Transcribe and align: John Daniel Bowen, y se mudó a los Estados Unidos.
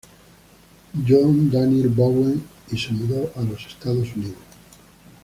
John 1.07 1.51
Daniel 1.51 1.89
Bowen, 1.89 2.41
y 2.71 2.77
se 2.79 2.91
mudó 2.91 3.31
a 3.35 3.43
los 3.43 3.63
Estados 3.67 4.11
Unidos. 4.15 4.39